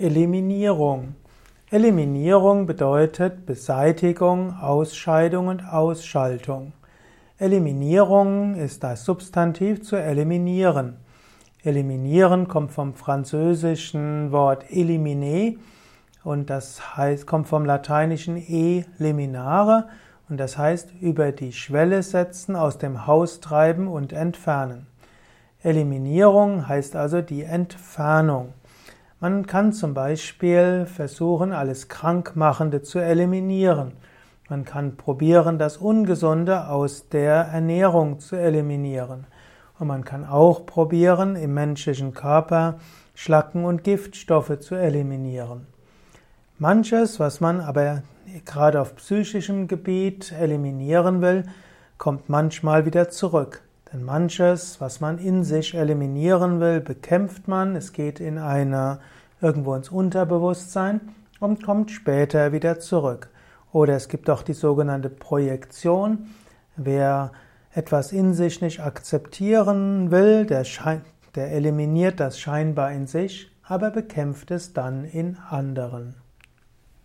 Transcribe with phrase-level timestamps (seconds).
[0.00, 1.14] Eliminierung.
[1.70, 6.72] Eliminierung bedeutet Beseitigung, Ausscheidung und Ausschaltung.
[7.36, 10.96] Eliminierung ist das Substantiv zu eliminieren.
[11.62, 15.58] Eliminieren kommt vom französischen Wort eliminer
[16.24, 19.88] und das heißt, kommt vom lateinischen eliminare
[20.30, 24.86] und das heißt über die Schwelle setzen, aus dem Haus treiben und entfernen.
[25.62, 28.54] Eliminierung heißt also die Entfernung.
[29.22, 33.92] Man kann zum Beispiel versuchen, alles Krankmachende zu eliminieren.
[34.48, 39.26] Man kann probieren, das Ungesunde aus der Ernährung zu eliminieren.
[39.78, 42.78] Und man kann auch probieren, im menschlichen Körper
[43.14, 45.66] Schlacken und Giftstoffe zu eliminieren.
[46.58, 48.02] Manches, was man aber
[48.46, 51.44] gerade auf psychischem Gebiet eliminieren will,
[51.98, 53.60] kommt manchmal wieder zurück.
[53.92, 57.74] Denn manches, was man in sich eliminieren will, bekämpft man.
[57.74, 59.00] Es geht in eine,
[59.40, 61.00] irgendwo ins Unterbewusstsein
[61.40, 63.30] und kommt später wieder zurück.
[63.72, 66.30] Oder es gibt auch die sogenannte Projektion.
[66.76, 67.32] Wer
[67.72, 70.64] etwas in sich nicht akzeptieren will, der,
[71.34, 76.16] der eliminiert das scheinbar in sich, aber bekämpft es dann in anderen.